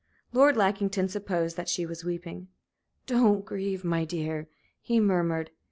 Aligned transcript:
Lord 0.33 0.57
Lackington 0.57 1.09
supposed 1.09 1.55
that 1.57 1.69
she 1.69 1.85
was 1.85 2.03
weeping. 2.03 2.47
"Don't 3.05 3.45
grieve, 3.45 3.83
my 3.83 4.03
dear," 4.03 4.47
he 4.81 4.99
murmured. 4.99 5.51